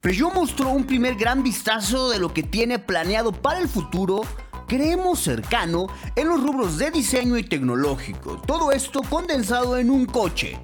Peugeot 0.00 0.32
mostró 0.32 0.70
un 0.70 0.84
primer 0.84 1.16
gran 1.16 1.42
vistazo 1.42 2.10
de 2.10 2.20
lo 2.20 2.32
que 2.32 2.44
tiene 2.44 2.78
planeado 2.78 3.32
para 3.32 3.58
el 3.58 3.68
futuro, 3.68 4.20
creemos 4.68 5.18
cercano, 5.18 5.88
en 6.14 6.28
los 6.28 6.40
rubros 6.40 6.78
de 6.78 6.92
diseño 6.92 7.36
y 7.36 7.42
tecnológico. 7.42 8.40
Todo 8.46 8.70
esto 8.70 9.02
condensado 9.02 9.76
en 9.76 9.90
un 9.90 10.06
coche 10.06 10.56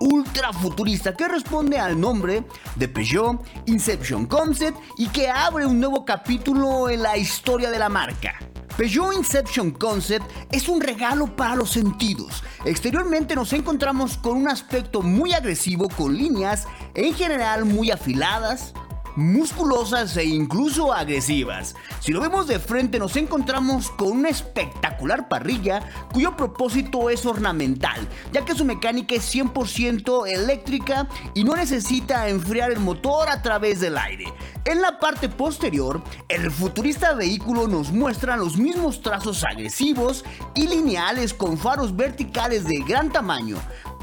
ultra 0.00 0.50
futurista 0.54 1.14
que 1.14 1.28
responde 1.28 1.78
al 1.78 2.00
nombre 2.00 2.42
de 2.76 2.88
Peugeot 2.88 3.44
Inception 3.66 4.24
Concept 4.24 4.78
y 4.96 5.08
que 5.08 5.28
abre 5.28 5.66
un 5.66 5.78
nuevo 5.78 6.06
capítulo 6.06 6.88
en 6.88 7.02
la 7.02 7.18
historia 7.18 7.70
de 7.70 7.78
la 7.78 7.90
marca. 7.90 8.49
Peugeot 8.80 9.12
Inception 9.12 9.72
Concept 9.72 10.24
es 10.50 10.66
un 10.66 10.80
regalo 10.80 11.36
para 11.36 11.54
los 11.54 11.68
sentidos. 11.68 12.42
Exteriormente 12.64 13.34
nos 13.34 13.52
encontramos 13.52 14.16
con 14.16 14.38
un 14.38 14.48
aspecto 14.48 15.02
muy 15.02 15.34
agresivo 15.34 15.90
con 15.90 16.16
líneas 16.16 16.66
en 16.94 17.12
general 17.12 17.66
muy 17.66 17.90
afiladas, 17.90 18.72
musculosas 19.16 20.16
e 20.16 20.24
incluso 20.24 20.92
agresivas. 20.92 21.74
Si 22.00 22.12
lo 22.12 22.20
vemos 22.20 22.46
de 22.46 22.58
frente 22.58 22.98
nos 22.98 23.16
encontramos 23.16 23.90
con 23.90 24.12
una 24.12 24.28
espectacular 24.28 25.28
parrilla 25.28 25.80
cuyo 26.12 26.36
propósito 26.36 27.10
es 27.10 27.26
ornamental, 27.26 28.08
ya 28.32 28.44
que 28.44 28.54
su 28.54 28.64
mecánica 28.64 29.14
es 29.14 29.34
100% 29.34 30.28
eléctrica 30.28 31.08
y 31.34 31.44
no 31.44 31.56
necesita 31.56 32.28
enfriar 32.28 32.70
el 32.70 32.80
motor 32.80 33.28
a 33.28 33.42
través 33.42 33.80
del 33.80 33.98
aire. 33.98 34.32
En 34.64 34.82
la 34.82 34.98
parte 34.98 35.28
posterior, 35.28 36.02
el 36.28 36.50
futurista 36.50 37.14
vehículo 37.14 37.66
nos 37.66 37.90
muestra 37.92 38.36
los 38.36 38.58
mismos 38.58 39.00
trazos 39.00 39.42
agresivos 39.44 40.24
y 40.54 40.68
lineales 40.68 41.32
con 41.32 41.56
faros 41.56 41.96
verticales 41.96 42.64
de 42.64 42.80
gran 42.80 43.10
tamaño, 43.10 43.56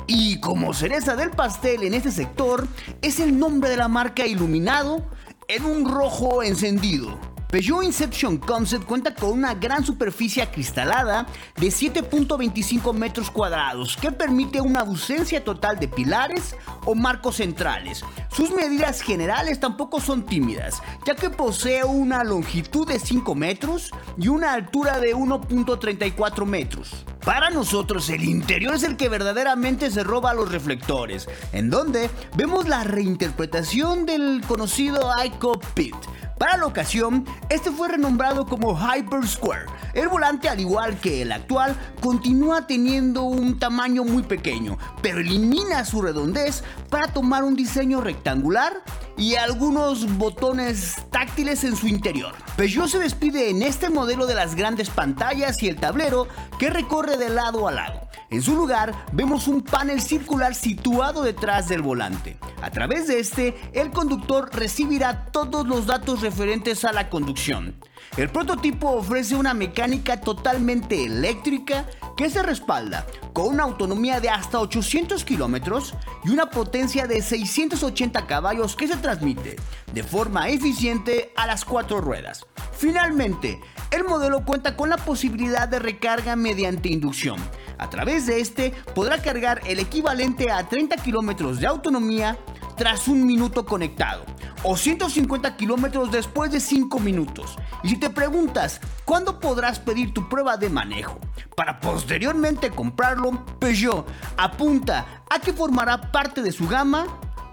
y 0.08 0.40
como 0.40 0.74
cereza 0.74 1.16
del 1.16 1.32
pastel 1.32 1.84
en 1.84 1.94
este 1.94 2.12
sector 2.12 2.68
es 3.02 3.20
el 3.20 3.38
nombre 3.38 3.70
de 3.70 3.78
la 3.78 3.90
marca 3.90 4.26
iluminado 4.26 5.06
en 5.48 5.66
un 5.66 5.86
rojo 5.86 6.42
encendido. 6.42 7.20
Peugeot 7.50 7.86
Inception 7.86 8.38
Concept 8.38 8.86
cuenta 8.86 9.16
con 9.16 9.32
una 9.32 9.54
gran 9.54 9.86
superficie 9.86 10.44
acristalada 10.44 11.26
de 11.56 11.68
7.25 11.68 12.94
metros 12.94 13.32
cuadrados 13.32 13.96
que 13.96 14.12
permite 14.12 14.60
una 14.60 14.82
ausencia 14.82 15.42
total 15.42 15.80
de 15.80 15.88
pilares 15.88 16.58
o 16.84 16.94
marcos 16.94 17.38
centrales. 17.38 18.04
Sus 18.30 18.52
medidas 18.52 19.02
generales 19.02 19.62
tampoco 19.62 20.02
son 20.02 20.26
tímidas, 20.26 20.82
ya 21.06 21.16
que 21.16 21.30
posee 21.30 21.86
una 21.86 22.26
longitud 22.26 22.86
de 22.86 23.00
5 23.00 23.34
metros 23.34 23.92
y 24.18 24.28
una 24.28 24.52
altura 24.52 25.00
de 25.00 25.16
1.34 25.16 26.46
metros. 26.46 27.06
Para 27.28 27.50
nosotros 27.50 28.10
el 28.10 28.24
interior 28.24 28.76
es 28.76 28.84
el 28.84 28.96
que 28.96 29.10
verdaderamente 29.10 29.92
se 29.92 30.02
roba 30.02 30.34
los 30.34 30.50
reflectores, 30.50 31.28
en 31.52 31.70
donde 31.70 32.10
vemos 32.38 32.70
la 32.70 32.86
reinterpretación 32.86 34.06
del 34.06 34.42
conocido 34.48 35.12
iCockpit 35.26 35.94
para 36.38 36.56
la 36.56 36.68
ocasión, 36.68 37.26
este 37.50 37.72
fue 37.72 37.90
renombrado 37.90 38.46
como 38.46 38.78
Hyper 38.78 39.28
Square. 39.28 39.66
El 39.94 40.08
volante, 40.08 40.48
al 40.48 40.60
igual 40.60 41.00
que 41.00 41.24
el 41.24 41.32
actual, 41.32 41.76
continúa 42.00 42.68
teniendo 42.68 43.24
un 43.24 43.58
tamaño 43.58 44.04
muy 44.04 44.22
pequeño, 44.22 44.78
pero 45.02 45.20
elimina 45.20 45.84
su 45.84 46.02
redondez 46.02 46.64
para 46.90 47.08
tomar 47.08 47.44
un 47.44 47.56
diseño 47.56 48.02
rectangular 48.02 48.84
y 49.18 49.36
algunos 49.36 50.18
botones 50.18 50.96
táctiles 51.12 51.64
en 51.64 51.76
su 51.76 51.88
interior. 51.88 52.34
Peugeot 52.56 52.88
se 52.88 53.00
despide 53.00 53.50
en 53.50 53.64
este 53.64 53.90
modelo 53.90 54.28
de 54.28 54.36
las 54.36 54.56
grandes 54.56 54.90
pantallas 54.90 55.62
y 55.64 55.68
el 55.68 55.78
tablero 55.78 56.28
que 56.60 56.70
recorre 56.70 57.18
de 57.18 57.30
lado 57.30 57.68
a 57.68 57.72
lado. 57.72 58.07
En 58.30 58.42
su 58.42 58.56
lugar, 58.56 58.94
vemos 59.14 59.48
un 59.48 59.62
panel 59.62 60.02
circular 60.02 60.54
situado 60.54 61.24
detrás 61.24 61.70
del 61.70 61.82
volante. 61.82 62.38
A 62.62 62.70
través 62.72 63.08
de 63.08 63.20
este, 63.20 63.56
el 63.72 63.92
conductor 63.92 64.50
recibirá 64.54 65.28
todos 65.28 65.66
los 65.66 65.86
datos 65.86 66.22
referentes 66.22 66.84
a 66.84 66.92
la 66.92 67.10
conducción. 67.10 67.76
El 68.18 68.30
prototipo 68.30 68.90
ofrece 68.90 69.36
una 69.36 69.54
mecánica 69.54 70.20
totalmente 70.20 71.06
eléctrica 71.06 71.86
que 72.18 72.30
se 72.30 72.44
respalda 72.44 73.06
con 73.32 73.48
una 73.48 73.64
autonomía 73.64 74.20
de 74.20 74.30
hasta 74.30 74.60
800 74.60 75.24
kilómetros 75.24 75.94
y 76.26 76.30
una 76.32 76.50
potencia 76.50 77.08
de 77.08 77.22
680 77.22 78.28
caballos 78.28 78.76
que 78.76 78.88
se 78.88 78.98
transmite 78.98 79.56
de 79.94 80.04
forma 80.04 80.50
eficiente 80.50 81.32
a 81.38 81.48
las 81.48 81.64
cuatro 81.64 82.02
ruedas. 82.02 82.46
Finalmente, 82.78 83.62
el 83.92 84.04
modelo 84.04 84.44
cuenta 84.44 84.76
con 84.76 84.90
la 84.90 84.98
posibilidad 84.98 85.68
de 85.68 85.80
recarga 85.80 86.36
mediante 86.36 86.90
inducción. 86.90 87.38
A 87.78 87.90
través 87.90 88.26
de 88.26 88.40
este 88.40 88.72
podrá 88.94 89.22
cargar 89.22 89.62
el 89.66 89.80
equivalente 89.80 90.52
a 90.52 90.68
30 90.68 90.98
kilómetros 90.98 91.60
de 91.60 91.68
autonomía 91.68 92.38
tras 92.76 93.08
un 93.08 93.26
minuto 93.26 93.66
conectado 93.66 94.26
o 94.64 94.76
150 94.76 95.56
kilómetros 95.56 96.12
después 96.12 96.52
de 96.52 96.60
5 96.60 97.00
minutos. 97.00 97.58
Y 97.84 97.90
si 97.90 97.98
te 97.98 98.10
preguntas, 98.10 98.82
¿cuándo 99.06 99.40
podrás 99.40 99.80
pedir 99.80 100.14
tu 100.14 100.28
prueba 100.28 100.58
de 100.58 100.70
manejo? 100.70 101.20
Para 101.56 101.80
posteriormente 101.80 102.70
comprarlo, 102.72 103.46
Peugeot 103.60 104.06
apunta 104.38 105.24
a 105.30 105.40
que 105.40 105.54
formará 105.54 106.12
parte 106.12 106.42
de 106.42 106.52
su 106.52 106.68
gama 106.68 107.06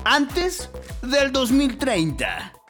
antes 0.05 0.71
del 1.03 1.33
2030. 1.33 2.64